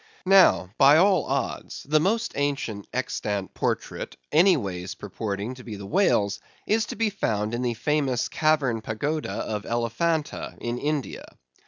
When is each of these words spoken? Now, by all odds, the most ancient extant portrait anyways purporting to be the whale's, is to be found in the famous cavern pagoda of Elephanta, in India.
Now, 0.25 0.71
by 0.79 0.97
all 0.97 1.25
odds, 1.25 1.83
the 1.87 1.99
most 1.99 2.31
ancient 2.33 2.87
extant 2.91 3.53
portrait 3.53 4.17
anyways 4.31 4.95
purporting 4.95 5.53
to 5.53 5.63
be 5.63 5.75
the 5.75 5.85
whale's, 5.85 6.39
is 6.65 6.87
to 6.87 6.95
be 6.95 7.11
found 7.11 7.53
in 7.53 7.61
the 7.61 7.75
famous 7.75 8.27
cavern 8.27 8.81
pagoda 8.81 9.31
of 9.33 9.63
Elephanta, 9.67 10.55
in 10.59 10.79
India. 10.79 11.37